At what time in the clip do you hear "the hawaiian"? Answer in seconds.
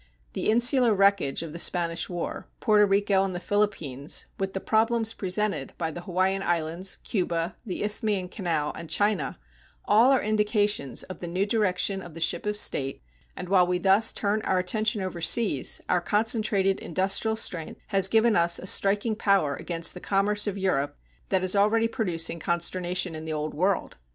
5.91-6.41